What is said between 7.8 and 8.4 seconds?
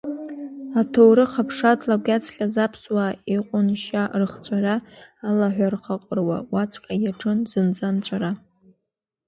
анҵәара.